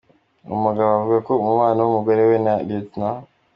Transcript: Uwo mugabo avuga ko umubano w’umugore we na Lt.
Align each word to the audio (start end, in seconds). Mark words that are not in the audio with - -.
Uwo 0.45 0.57
mugabo 0.65 0.89
avuga 0.97 1.17
ko 1.27 1.33
umubano 1.43 1.79
w’umugore 1.81 2.21
we 2.29 2.37
na 2.45 2.53
Lt. 2.67 2.93